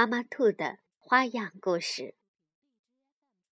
[0.00, 2.14] 妈妈兔的花样故事。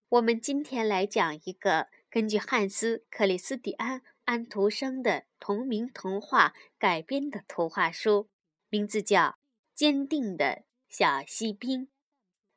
[0.09, 8.31] 我们今天来讲一个根据汉斯·克里斯蒂安·安徒生的同名童话改编的图画书，
[8.71, 9.21] 名字叫
[9.75, 11.83] 《坚定的小锡兵》，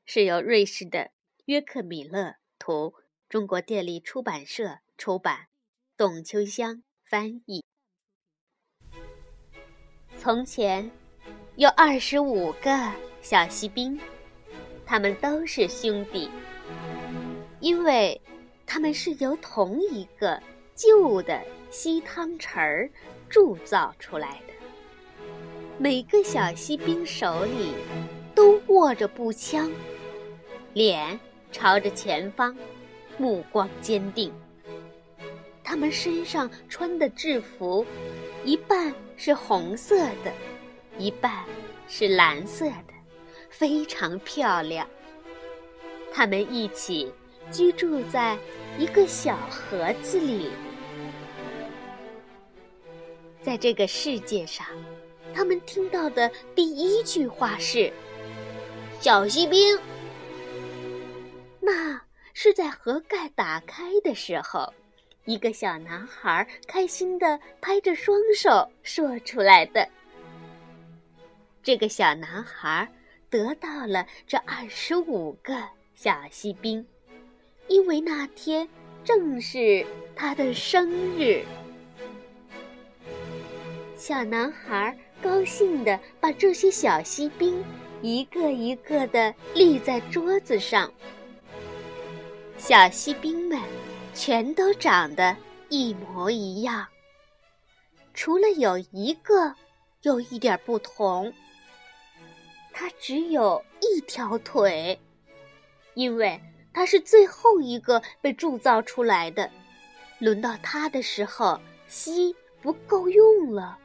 [0.06, 1.12] 是由瑞士的
[1.44, 2.94] 约克米勒图，
[3.28, 5.50] 中国电力出版社出版，
[5.98, 7.66] 董秋香翻译。
[10.18, 10.90] 从前
[11.58, 13.11] 有二十五个。
[13.22, 14.00] 小锡兵，
[14.86, 16.30] 他们都是兄弟，
[17.60, 18.20] 因为
[18.66, 20.42] 他们是由同一个
[20.76, 22.90] 旧的锡汤匙儿
[23.30, 24.54] 铸造出来的。
[25.78, 27.74] 每个小锡兵手里
[28.34, 29.72] 都握着步枪，
[30.74, 31.20] 脸
[31.52, 32.56] 朝着前方，
[33.18, 34.34] 目光坚定。
[35.64, 37.86] 他们身上穿的制服，
[38.44, 40.34] 一半是红色的，
[40.98, 41.46] 一半
[41.88, 42.91] 是蓝色的。
[43.52, 44.88] 非常漂亮。
[46.12, 47.14] 他们一起
[47.52, 48.38] 居住在
[48.80, 50.50] 一个小盒子里。
[53.44, 54.66] 在这个世界上，
[55.34, 57.92] 他们听到的第一句话是
[59.00, 59.78] ：“小锡兵。”
[61.62, 62.02] 那
[62.34, 64.72] 是在盒盖打开的时候，
[65.26, 69.88] 一个小男孩开心的拍着双手说出来的。
[71.64, 72.88] 这个小男孩。
[73.32, 75.56] 得到了这二十五个
[75.96, 76.86] 小锡兵，
[77.70, 78.68] 因为那天
[79.06, 81.42] 正是他的生日。
[83.96, 87.64] 小男孩高兴地把这些小锡兵
[88.02, 90.92] 一个一个地立在桌子上。
[92.58, 93.58] 小锡兵们
[94.14, 95.34] 全都长得
[95.70, 96.86] 一模一样，
[98.14, 99.56] 除了有一个
[100.02, 101.34] 有一点不同。
[102.82, 105.00] 他只有一条腿，
[105.94, 106.42] 因为
[106.74, 109.48] 他是最后一个被铸造出来的。
[110.18, 113.78] 轮到他的时候，锡不够用了。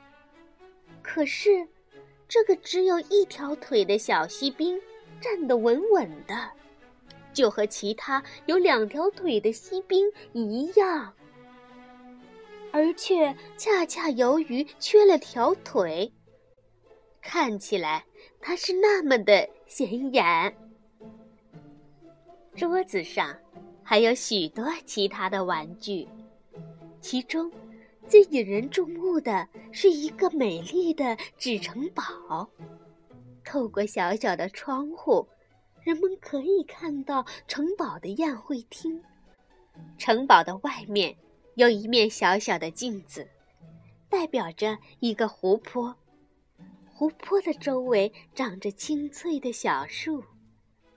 [1.02, 1.68] 可是，
[2.26, 4.80] 这个只有一条腿的小锡兵
[5.20, 6.50] 站得稳稳的，
[7.34, 11.12] 就和其他有两条腿的锡兵一样，
[12.72, 16.10] 而却恰恰由于缺了条腿。
[17.20, 18.06] 看起来
[18.48, 20.56] 它是那么的显眼。
[22.54, 23.36] 桌子上
[23.82, 26.06] 还有许多其他的玩具，
[27.00, 27.50] 其中
[28.06, 32.48] 最引人注目的是一个美丽的纸城堡。
[33.44, 35.26] 透过小小的窗户，
[35.82, 39.02] 人们可以看到城堡的宴会厅。
[39.98, 41.16] 城堡的外面
[41.56, 43.28] 有一面小小的镜子，
[44.08, 45.96] 代表着一个湖泊。
[46.98, 50.24] 湖泊的周围长着青翠的小树，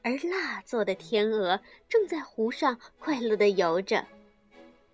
[0.01, 4.07] 而蜡做的天鹅正在湖上快乐地游着，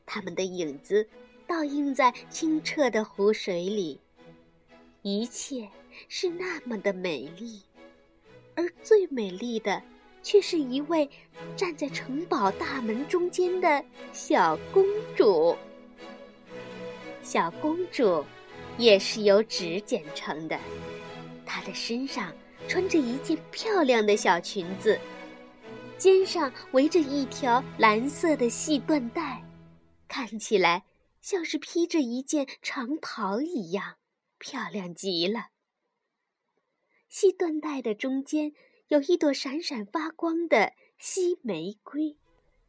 [0.08, 1.08] 它们的影子
[1.46, 4.02] 倒映在清澈的湖水里，
[5.04, 5.70] 一切
[6.10, 7.62] 是那么的美丽，
[8.56, 9.80] 而最美丽的
[10.24, 11.08] 却是一位
[11.56, 14.84] 站在城堡大门中间的小公
[15.16, 15.56] 主。
[17.22, 18.26] 小公主
[18.80, 20.60] 也是由纸剪成的。
[21.56, 22.36] 她的身上
[22.68, 25.00] 穿着一件漂亮的小裙子，
[25.98, 29.42] 肩上围着一条蓝色的细缎带，
[30.06, 30.84] 看起来
[31.22, 33.96] 像是披着一件长袍一样，
[34.38, 35.52] 漂亮极了。
[37.08, 38.52] 细缎带的中间
[38.90, 42.18] 有一朵闪闪发光的细玫瑰，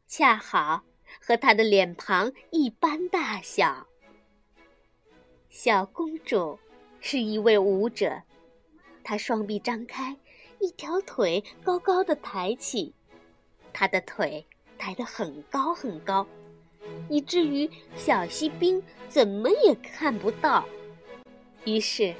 [0.07, 0.85] 恰好
[1.19, 3.85] 和她的脸庞一般大小。
[5.49, 6.57] 小公主
[7.01, 8.23] 是一位舞者。
[9.09, 10.17] 他双臂张开，
[10.59, 12.93] 一条腿高高的抬起，
[13.71, 14.45] 他的腿
[14.77, 16.27] 抬得很高很高，
[17.07, 20.67] 以至于小锡兵怎么也看不到。
[21.63, 22.13] 于是，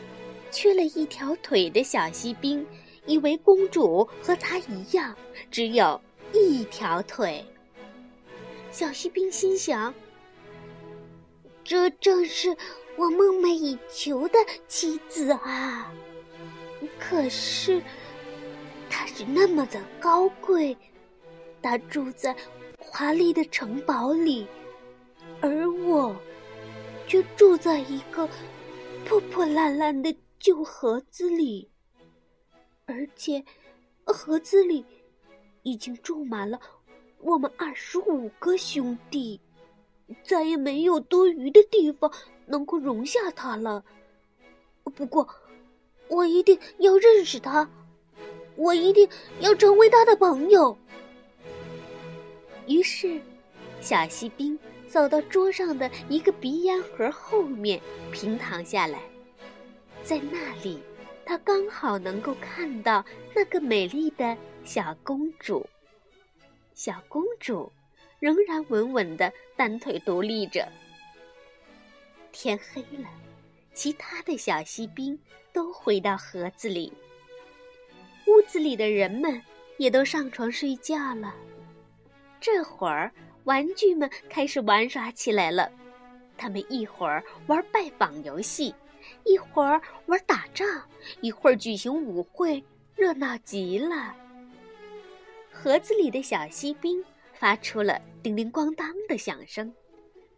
[0.49, 2.65] 缺了一条腿的小锡兵
[3.05, 5.13] 以为公主和他一样，
[5.51, 5.99] 只有
[6.31, 7.43] 一条腿。
[8.71, 9.93] 小锡兵心想
[11.65, 12.55] ：“这正是
[12.95, 14.39] 我梦寐以求的
[14.69, 15.91] 妻子啊！”
[16.99, 17.81] 可是，
[18.89, 20.75] 他是那么的高贵，
[21.61, 22.35] 他住在
[22.77, 24.47] 华丽的城堡里，
[25.41, 26.15] 而我
[27.07, 28.27] 却住在一个
[29.05, 31.69] 破破烂烂的旧盒子里，
[32.85, 33.43] 而且
[34.03, 34.85] 盒子里
[35.63, 36.59] 已经住满了
[37.19, 39.39] 我们二十五个兄弟，
[40.23, 42.11] 再也没有多余的地方
[42.45, 43.83] 能够容下他了。
[44.95, 45.27] 不过，
[46.09, 47.69] 我一定要认识他。
[48.55, 49.07] 我一定
[49.39, 50.75] 要成为他的朋友。
[52.65, 53.21] 于是，
[53.81, 54.57] 小锡兵
[54.87, 57.79] 走到桌上的一个鼻烟盒后面，
[58.11, 58.99] 平躺下来。
[60.03, 60.79] 在那里，
[61.23, 63.05] 他刚好能够看到
[63.35, 65.65] 那个美丽的小公主。
[66.73, 67.71] 小公主
[68.19, 70.67] 仍然稳稳的单腿独立着。
[72.31, 73.07] 天黑了，
[73.77, 75.15] 其他的小锡兵
[75.53, 76.91] 都回到盒子里。
[78.25, 79.39] 屋子里的人们
[79.77, 81.35] 也都上床睡觉了。
[82.41, 83.11] 这会儿，
[83.43, 85.71] 玩具们开始玩耍起来了。
[86.39, 88.73] 他们一会儿玩拜访游戏，
[89.25, 90.67] 一会儿玩打仗，
[91.21, 92.63] 一会儿举行舞会，
[92.95, 94.15] 热闹极了。
[95.51, 99.71] 盒子里的小锡兵发出了叮铃咣当的响声，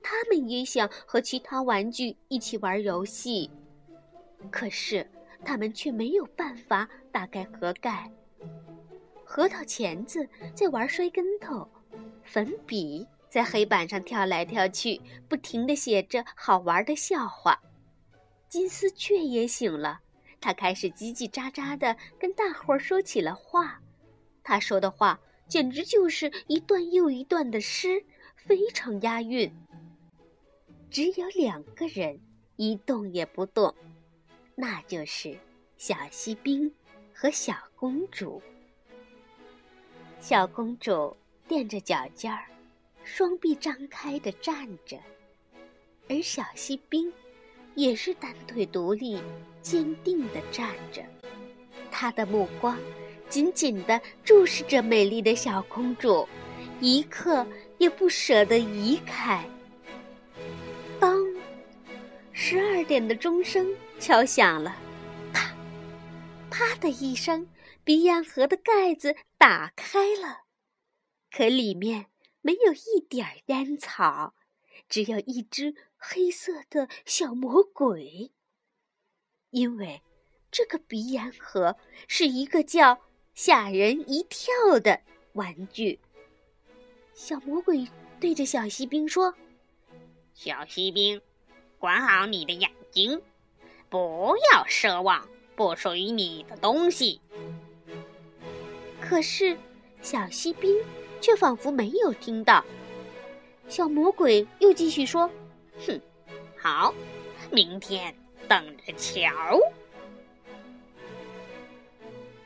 [0.02, 3.50] 他们也想和其他玩具一起玩游戏，
[4.50, 5.08] 可是。
[5.46, 8.12] 他们却没有办法打开盒盖。
[9.24, 11.66] 核桃钳子在玩摔跟头，
[12.26, 15.00] 粉笔在黑板上跳来跳去，
[15.30, 17.58] 不停地写着好玩的笑话。
[18.50, 20.02] 金丝雀也醒了，
[20.42, 23.80] 它开始叽叽喳喳地跟大伙儿说起了话。
[24.44, 25.18] 它说的话
[25.48, 28.04] 简直就是一段又一段的诗，
[28.36, 29.50] 非常押韵。
[30.92, 32.20] 只有两个人
[32.56, 33.74] 一动也不动。
[34.56, 35.38] 那就是
[35.78, 36.72] 小锡兵
[37.14, 38.42] 和小公主。
[40.20, 41.16] 小公主
[41.48, 42.46] 垫着脚尖儿，
[43.04, 44.98] 双臂张开的站着，
[46.10, 47.12] 而小锡兵
[47.76, 49.22] 也是单腿独立、
[49.62, 51.02] 坚定的站着。
[51.90, 52.78] 他的目光
[53.30, 56.28] 紧紧地注视着美丽的小公主，
[56.82, 57.48] 一刻
[57.78, 59.48] 也不舍得移开。
[62.50, 63.72] 十二点的钟声。
[64.00, 64.76] 敲响了，
[65.32, 65.56] 啪，
[66.50, 67.48] 啪的一声，
[67.84, 70.46] 鼻烟盒的盖子打开了，
[71.30, 72.08] 可里面
[72.42, 74.34] 没有一点烟草，
[74.88, 78.32] 只有一只黑色的小魔鬼。
[79.52, 80.02] 因为
[80.50, 83.00] 这个鼻烟盒是一个叫
[83.36, 84.52] “吓人一跳”
[84.82, 85.00] 的
[85.34, 86.00] 玩具。
[87.14, 87.88] 小魔鬼
[88.20, 89.36] 对着小锡兵说
[90.34, 91.22] ：“小锡兵，
[91.80, 93.20] 管好你的眼睛。”
[93.90, 97.20] 不要奢望不属于你的东西。
[99.02, 99.58] 可是，
[100.00, 100.78] 小锡兵
[101.20, 102.64] 却仿佛没有听到。
[103.68, 105.28] 小魔鬼又继续说
[105.88, 106.00] ：“哼，
[106.56, 106.94] 好，
[107.52, 108.16] 明天
[108.48, 109.60] 等着瞧。”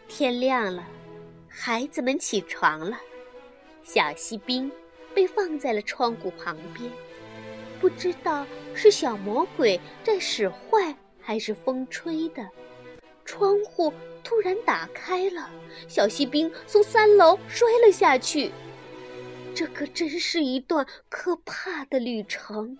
[0.07, 0.87] 天亮了，
[1.49, 2.97] 孩子们起床了。
[3.83, 4.71] 小锡兵
[5.13, 6.89] 被放在了窗户旁边，
[7.81, 8.45] 不知道
[8.75, 10.95] 是小魔鬼在使坏。
[11.25, 12.45] 还是风吹的，
[13.23, 13.93] 窗户
[14.25, 15.49] 突然打开了，
[15.87, 18.51] 小锡兵从三楼摔了下去。
[19.55, 22.77] 这可真是一段可怕的旅程。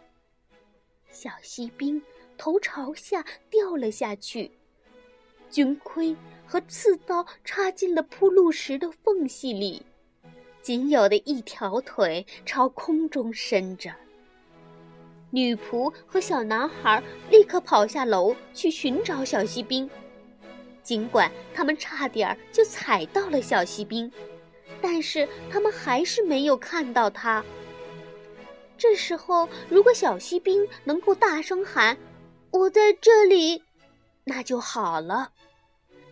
[1.10, 2.02] 小锡兵
[2.38, 4.52] 头朝下掉了下去，
[5.50, 6.14] 军盔
[6.46, 9.86] 和刺刀插进了铺路石的缝隙里，
[10.62, 13.96] 仅有的一条腿朝空中伸着。
[15.34, 19.90] 女仆和小男孩立刻跑下楼去寻找小锡兵，
[20.84, 24.12] 尽管他们差点就踩到了小锡兵，
[24.80, 27.44] 但是他们还是没有看到他。
[28.78, 31.98] 这时候，如果小锡兵能够大声喊
[32.54, 33.64] “我在这里”，
[34.26, 35.32] 那就好了，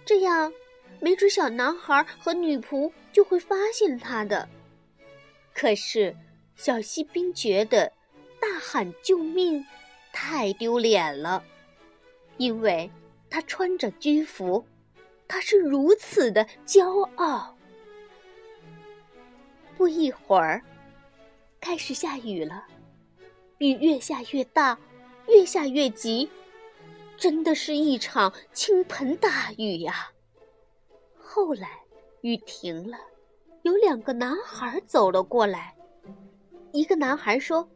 [0.04, 0.52] 这样，
[1.00, 4.50] 没准小男孩和女仆就会发现他的。
[5.54, 6.16] 可是，
[6.56, 7.94] 小锡兵觉得。
[8.42, 9.64] 大喊救命，
[10.12, 11.44] 太丢脸了，
[12.38, 12.90] 因为
[13.30, 14.66] 他穿着军服，
[15.28, 17.56] 他是如此的骄傲。
[19.78, 20.64] 不一会儿，
[21.60, 22.66] 开始下雨了，
[23.60, 24.76] 雨越下越大，
[25.28, 26.28] 越下越急，
[27.18, 30.12] 真的是一场倾盆大雨呀。
[31.16, 31.70] 后来
[32.22, 32.98] 雨停了，
[33.62, 35.76] 有两个男孩走了过来，
[36.72, 37.70] 一个男孩说。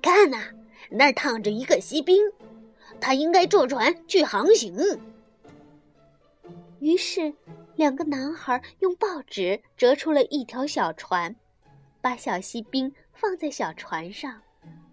[0.00, 0.38] 看呐，
[0.90, 2.22] 那儿躺着一个锡兵，
[3.00, 4.76] 他应该坐船去航行。
[6.80, 7.32] 于是，
[7.76, 11.34] 两个男孩用报纸折出了一条小船，
[12.00, 14.40] 把小锡兵放在小船上，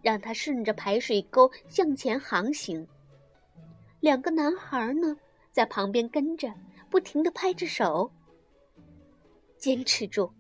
[0.02, 2.88] 让他顺着排水沟向前航行。
[4.00, 5.16] 两个男孩呢，
[5.52, 6.52] 在旁边跟着，
[6.90, 8.12] 不停地拍着手。
[9.58, 10.32] 坚持住！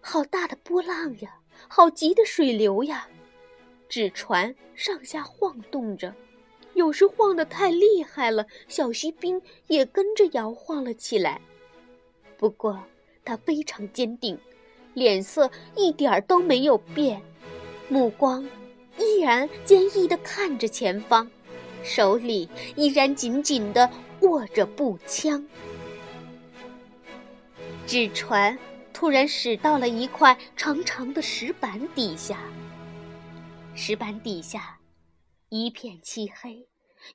[0.00, 3.08] 好大的波浪呀，好急的水流呀！
[3.88, 6.14] 纸船上下晃动着，
[6.74, 11.40] 有时晃得太厉害了，小锡兵也跟着摇晃了起来。
[12.36, 12.78] 不过
[13.24, 14.38] 他非常坚定，
[14.94, 17.20] 脸色一点儿都没有变，
[17.88, 18.46] 目光
[18.98, 21.28] 依然坚毅地看着前方，
[21.82, 23.88] 手里依然紧紧地
[24.20, 25.44] 握着步枪。
[27.86, 28.56] 纸船
[28.92, 32.38] 突然驶到了一块长长的石板底下，
[33.80, 34.80] 石板底下
[35.50, 36.68] 一片漆黑，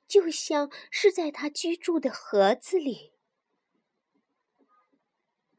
[0.08, 3.12] 就像是在他居住的盒子里。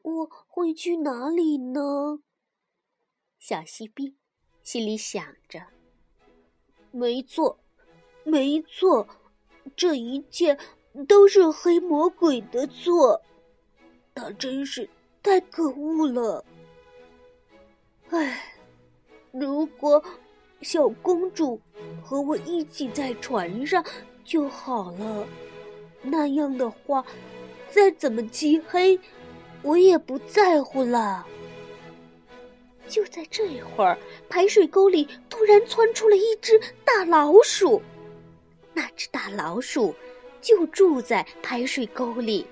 [0.02, 2.18] 我会去哪里呢？
[3.38, 4.16] 小锡兵
[4.64, 5.68] 心里想着。
[6.90, 7.60] 没错，
[8.24, 9.06] 没错，
[9.76, 10.58] 这一切
[11.06, 13.22] 都是黑魔鬼的错。
[14.12, 14.90] 他真是
[15.22, 16.44] 太可恶了。
[18.10, 18.58] 唉，
[19.30, 20.04] 如果
[20.68, 21.60] 小公主
[22.02, 23.84] 和我一起在船上
[24.24, 25.24] 就好了。
[26.02, 27.06] 那样的话，
[27.70, 28.98] 再怎么漆黑。
[29.62, 31.24] 我也不在乎了。
[32.88, 33.96] 就在这会儿，
[34.28, 37.80] 排水沟里突然窜出了一只大老鼠。
[38.74, 39.94] 那只大老鼠
[40.40, 42.44] 就住在排水沟里。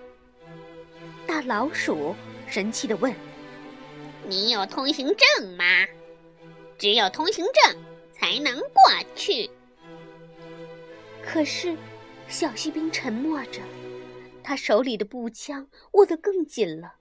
[1.26, 2.14] 大老鼠
[2.46, 3.12] 神气的问
[4.28, 5.64] ：“你有通行证吗？
[6.78, 7.76] 只有通行证
[8.24, 8.82] 才能过
[9.14, 9.50] 去。”
[11.22, 11.76] 可是，
[12.26, 13.60] 小锡兵沉默着，
[14.42, 16.94] 他手里的步枪握得更紧了。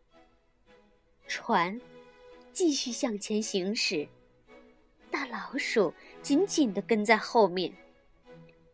[1.25, 1.79] 船
[2.51, 4.05] 继续向前行驶，
[5.09, 7.73] 大老鼠紧紧地跟在后面。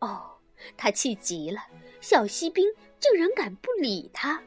[0.00, 0.28] 哦，
[0.76, 1.60] 他气极了，
[2.00, 2.66] 小锡兵
[2.98, 4.42] 竟然敢不理他！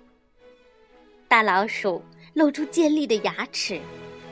[1.30, 3.80] 大老鼠露出尖利的牙齿，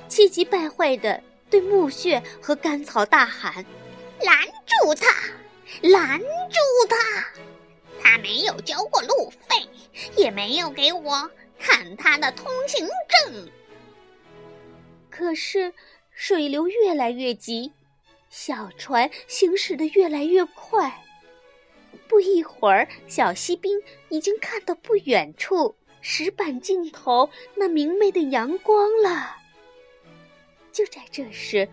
[0.10, 3.64] 气急败坏地对木屑和干草大喊
[4.24, 5.08] ：“拦住他！
[5.82, 6.58] 拦住
[6.90, 7.28] 他！
[8.02, 9.68] 他没有交过路费，
[10.16, 11.30] 也没有给我
[11.60, 12.88] 看他的通行
[13.28, 13.52] 证。”
[15.12, 15.74] 可是，
[16.12, 17.74] 水流越来越急，
[18.30, 21.04] 小船行驶的越来越快。
[22.08, 29.36] 不一会儿，小锡兵已经看到不远处石板尽头那明媚的阳光了。
[30.72, 31.68] 就在这时，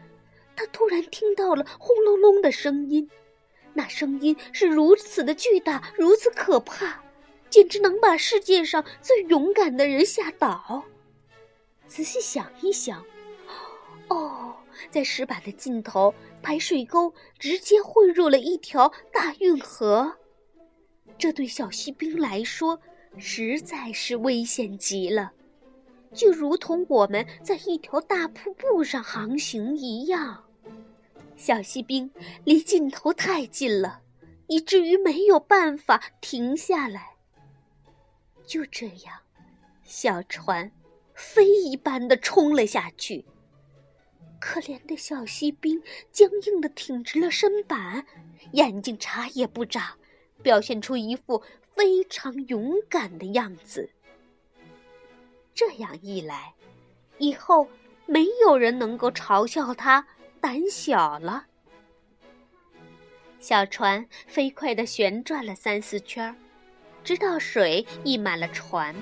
[0.56, 3.08] 他突然听到了轰隆隆的声音，
[3.74, 7.02] 那声音是如此的巨大，如此可怕，
[7.48, 10.84] 简直能把世界上最勇敢的人吓倒。
[11.86, 13.04] 仔细想一想。
[14.08, 14.56] 哦，
[14.90, 20.16] 在石板的尽头，排水沟直接汇入了一条大运河。
[21.18, 22.80] 这对小锡兵来说
[23.18, 25.32] 实在是危险极了，
[26.14, 30.44] 就如同我们在一条大瀑布上航行一样。
[31.36, 32.10] 小锡兵
[32.44, 34.00] 离尽头太近了，
[34.48, 37.10] 以至于没有办法停下来。
[38.44, 39.14] 就这样，
[39.84, 40.70] 小船
[41.14, 43.24] 飞一般的冲了下去。
[44.40, 48.06] 可怜的小锡兵僵硬的挺直了身板，
[48.52, 49.96] 眼睛眨也不眨，
[50.42, 51.42] 表现出一副
[51.74, 53.90] 非常勇敢的样子。
[55.58, 56.54] 这样一来，
[57.18, 57.66] 以后
[58.06, 60.06] 没有人能够嘲笑他
[60.40, 61.46] 胆小了。
[63.40, 66.32] 小船飞快地旋转了三四圈，
[67.02, 68.94] 直到水溢满了船。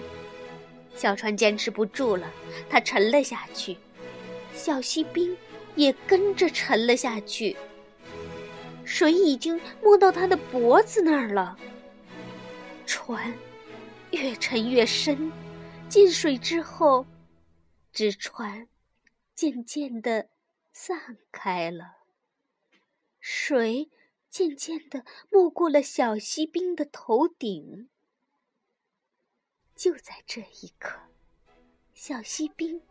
[0.95, 2.33] 小船坚持不住了，
[2.71, 3.77] 它沉了下去。
[4.55, 5.37] 小锡兵
[5.75, 7.55] 也跟着沉了下去，
[8.83, 11.55] 水已经没到他的脖子那儿了。
[12.87, 13.31] 船
[14.13, 15.31] 越沉越深，
[15.89, 17.07] 进水之后，
[17.93, 18.69] 纸船
[19.35, 20.29] 渐渐的
[20.73, 21.99] 散开了，
[23.21, 23.89] 水
[24.29, 27.89] 渐渐的没过了小锡兵的头顶。
[29.75, 30.99] 就在这一刻，
[31.95, 32.83] 小锡兵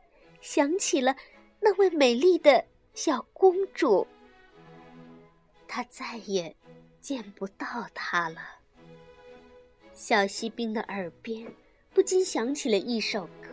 [0.41, 1.15] 想起了。
[1.59, 4.05] 那位美丽的小公主，
[5.67, 6.55] 他再也
[7.01, 8.59] 见不到她了。
[9.93, 11.51] 小锡兵的耳边
[11.95, 13.47] 不禁想起了一首歌：“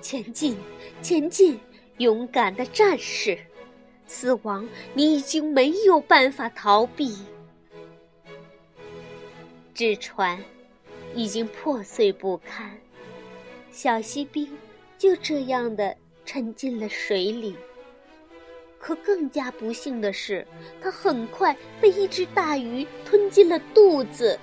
[0.00, 0.56] 前进，
[1.02, 1.58] 前进，
[1.96, 3.36] 勇敢的战士，
[4.06, 7.18] 死亡你已经没有办法逃避。”
[9.74, 10.40] 纸船
[11.12, 12.78] 已经破碎不堪，
[13.72, 14.48] 小锡兵
[14.96, 17.56] 就这样的沉进了水里。
[18.78, 20.46] 可更加不幸的是，
[20.80, 24.38] 它很快被一只大鱼吞进了肚子。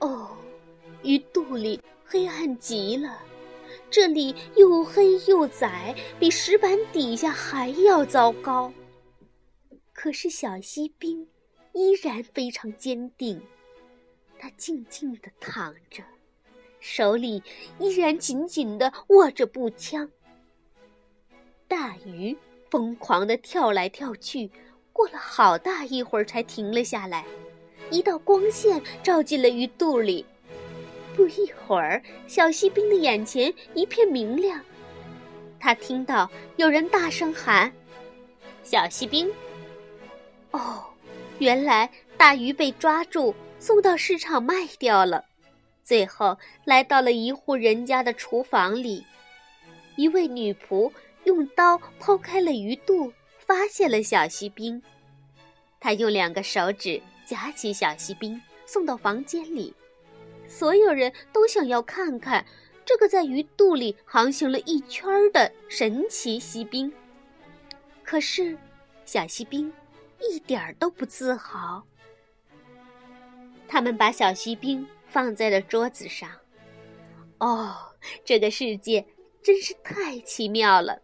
[0.00, 0.36] 哦，
[1.02, 3.18] 鱼肚里黑暗极了，
[3.90, 8.72] 这里又黑又窄，比石板底下还要糟糕。
[9.92, 11.26] 可是小锡兵
[11.72, 13.40] 依然非常坚定，
[14.38, 16.02] 他静静地躺着，
[16.80, 17.42] 手里
[17.78, 20.10] 依然紧紧地握着步枪。
[21.68, 22.36] 大鱼。
[22.68, 24.50] 疯狂地跳来跳去，
[24.92, 27.24] 过了好大一会儿才停了下来。
[27.92, 30.26] 一道光线照进了鱼肚里，
[31.16, 34.60] 不一会儿，小锡兵的眼前一片明亮。
[35.58, 37.72] 他听到有人大声喊
[38.62, 39.28] ：“小锡兵！”
[40.52, 40.84] 哦，
[41.38, 45.24] 原来大鱼被抓住，送到市场卖掉了。
[45.82, 49.04] 最后来到了一户人家的厨房里，
[49.96, 50.92] 一位女仆。
[51.24, 54.80] 用刀剖开了鱼肚，发现了小锡兵。
[55.80, 59.74] 她用两个手指夹起小锡兵，送到房间里。
[60.48, 62.44] 所有人都想要看看
[62.84, 66.92] 这个在鱼肚里航行了一圈的神奇锡兵。
[68.02, 68.56] 可是，
[69.04, 69.72] 小锡兵
[70.20, 71.84] 一点儿都不自豪。
[73.68, 76.30] 他们把小锡兵放在了桌子上。
[77.38, 77.74] 哦，
[78.24, 79.04] 这个世界
[79.42, 81.02] 真是太奇妙了！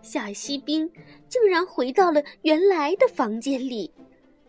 [0.00, 0.90] 小锡兵
[1.28, 3.92] 竟然回到了原来的房间里，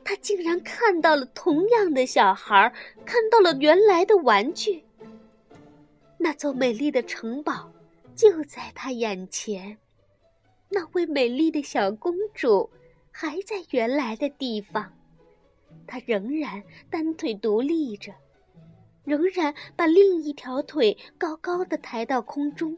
[0.03, 2.74] 他竟然看到了同样的小孩，
[3.05, 4.83] 看到了原来的玩具。
[6.17, 7.72] 那座美丽的城堡
[8.15, 9.77] 就在他眼前，
[10.69, 12.69] 那位美丽的小公主
[13.12, 14.93] 还在原来的地方，
[15.88, 18.13] 她仍然单腿独立着，
[19.03, 22.77] 仍然把另一条腿高高的抬到空中，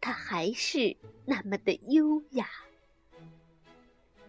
[0.00, 0.96] 她还是。
[1.24, 2.48] 那么的优雅，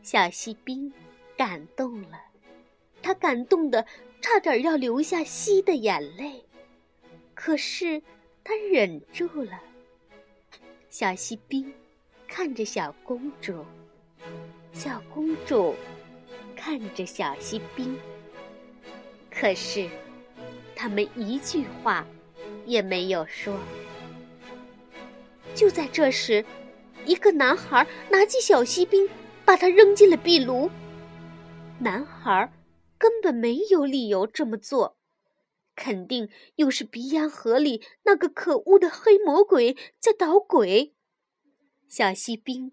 [0.03, 0.93] 小锡兵
[1.37, 2.19] 感动了，
[3.01, 3.85] 他感动的
[4.21, 6.43] 差点要流下稀的眼泪，
[7.33, 8.01] 可是
[8.43, 9.59] 他忍住了。
[10.89, 11.73] 小锡兵
[12.27, 13.65] 看着小公主，
[14.71, 15.75] 小公主
[16.55, 17.97] 看着小锡兵，
[19.31, 19.89] 可是
[20.75, 22.05] 他们一句话
[22.65, 23.57] 也没有说。
[25.55, 26.43] 就在这时。
[27.05, 29.09] 一个男孩拿起小锡兵，
[29.43, 30.71] 把它扔进了壁炉。
[31.83, 32.51] 男孩
[32.97, 34.97] 根本没有理由这么做，
[35.75, 40.95] 肯定又是鼻烟盒里那个可恶的黑魔鬼在捣鬼。
[41.89, 42.71] 小锡兵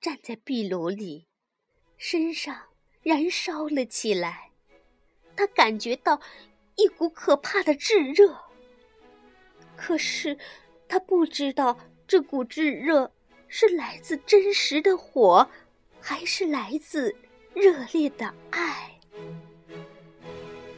[0.00, 1.28] 站在壁炉里，
[1.96, 2.64] 身上
[3.02, 4.50] 燃烧了起来，
[5.36, 6.20] 他感觉到
[6.74, 8.36] 一股可怕的炙热。
[9.76, 10.36] 可是
[10.88, 13.12] 他不知道这股炙热。
[13.50, 15.48] 是来自真实的火，
[16.02, 17.16] 还是来自
[17.60, 18.88] 热烈的爱？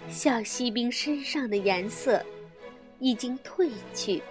[0.09, 2.25] 小锡兵身上的颜色
[2.99, 4.23] 已经褪去，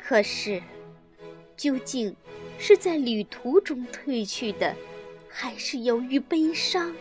[0.00, 0.60] 可是，
[1.56, 2.16] 究竟
[2.58, 4.74] 是在旅途中褪去的，
[5.28, 6.92] 还是由于悲伤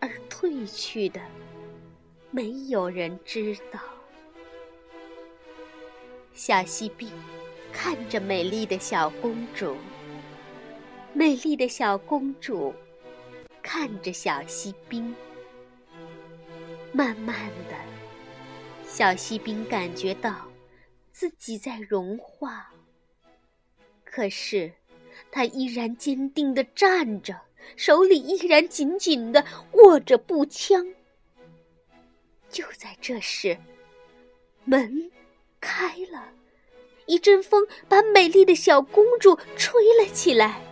[0.00, 1.20] 而褪去的？
[2.32, 3.78] 没有人知道。
[6.34, 7.08] 小锡兵。
[7.70, 9.76] 看着美丽的小公主，
[11.12, 12.74] 美丽的小公主
[13.70, 15.14] 看着小锡兵。
[16.90, 17.76] 慢慢的，
[18.86, 20.48] 小锡兵感觉到
[21.12, 22.72] 自己在融化。
[24.04, 24.72] 可是，
[25.30, 27.38] 他依然坚定的站着，
[27.76, 30.94] 手里依然紧紧的握着步枪。
[32.48, 33.58] 就在这时，
[34.64, 35.10] 门
[35.60, 36.32] 开了。
[37.04, 40.62] 一阵风把美丽的小公主吹了起来，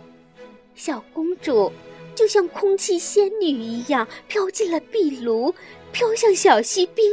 [0.73, 1.71] 小公主
[2.17, 5.53] 就像空气仙女一样飘进了壁炉，
[5.91, 7.05] 飘向小锡兵，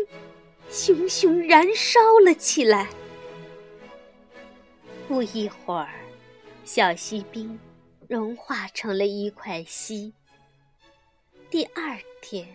[0.70, 2.88] 熊熊燃烧了起来。
[5.06, 5.90] 不一会儿，
[6.64, 7.60] 小锡兵
[8.08, 10.14] 融化成了一块锡。
[11.50, 12.48] 第二天，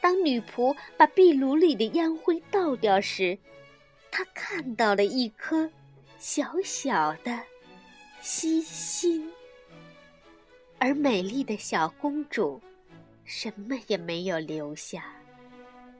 [0.00, 3.38] 当女仆把壁炉里的烟灰倒掉时，
[4.10, 5.70] 她看到了一颗。
[6.18, 7.38] 小小的
[8.22, 9.30] 细心，
[10.86, 12.60] 而美丽的小公主，
[13.24, 15.16] 什么也没有留下，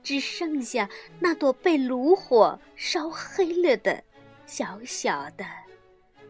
[0.02, 0.86] 只剩下
[1.18, 4.04] 那朵被炉火烧黑了的
[4.44, 5.46] 小小的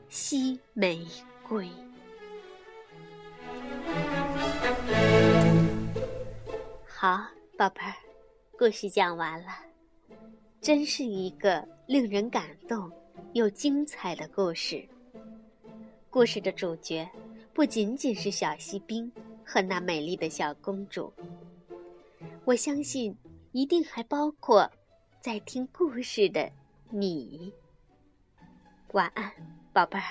[0.09, 1.05] 西玫
[1.49, 1.69] 瑰。
[6.87, 7.27] 好，
[7.59, 7.93] 宝贝儿，
[8.57, 9.49] 故事讲完了，
[10.61, 12.89] 真是一个令人感动。
[13.33, 14.89] 又精彩的故事。
[16.09, 17.09] 故事的主角
[17.55, 19.11] 不仅仅是小锡兵
[19.45, 21.13] 和那美丽的小公主，
[22.45, 23.17] 我相信
[23.53, 24.69] 一定还包括
[25.21, 26.51] 在听故事的
[26.91, 27.53] 你。
[28.89, 29.33] 晚安，
[29.73, 30.05] 宝贝儿。